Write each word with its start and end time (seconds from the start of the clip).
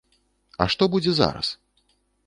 А 0.65 0.67
што 0.75 0.89
будзе 0.95 1.11
зараз? 1.21 1.47